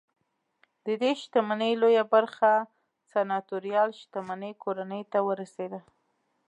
[0.87, 2.51] ددې شتمنۍ لویه برخه
[3.11, 5.79] سناتوریال شتمنۍ کورنۍ ته ورسېده